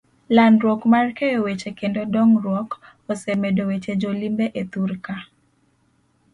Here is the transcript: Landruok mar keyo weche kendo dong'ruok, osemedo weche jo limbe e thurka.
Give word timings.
Landruok 0.35 0.81
mar 0.93 1.07
keyo 1.17 1.39
weche 1.47 1.69
kendo 1.79 2.01
dong'ruok, 2.13 2.69
osemedo 3.11 3.61
weche 3.69 3.93
jo 4.01 4.11
limbe 4.21 4.45
e 4.61 4.63
thurka. 4.71 5.15